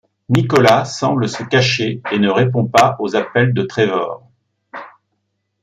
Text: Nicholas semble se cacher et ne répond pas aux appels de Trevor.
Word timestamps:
Nicholas 0.29 0.85
semble 0.85 1.29
se 1.29 1.43
cacher 1.43 2.01
et 2.11 2.17
ne 2.17 2.27
répond 2.31 2.65
pas 2.65 2.95
aux 2.99 3.15
appels 3.15 3.53
de 3.53 3.61
Trevor. 3.61 4.31